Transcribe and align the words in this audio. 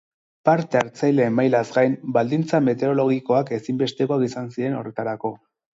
Parta 0.49 0.79
hartzaileen 0.79 1.35
mailaz 1.41 1.63
gain, 1.77 1.99
baldintza 2.17 2.63
meteorologikoak 2.71 3.55
ezinbestekoak 3.61 4.29
izan 4.31 4.53
ziren 4.59 4.81
horretarako. 4.81 5.39